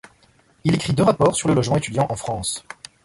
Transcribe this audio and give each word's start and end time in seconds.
Il 0.63 0.73
écrit 0.73 0.93
deux 0.93 1.03
rapports 1.03 1.35
sur 1.35 1.47
le 1.47 1.53
logement 1.53 1.77
étudiant 1.77 2.07
en 2.09 2.15
France. 2.15 2.65